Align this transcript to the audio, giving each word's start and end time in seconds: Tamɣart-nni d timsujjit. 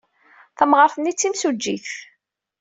Tamɣart-nni 0.57 1.11
d 1.13 1.15
timsujjit. 1.17 1.87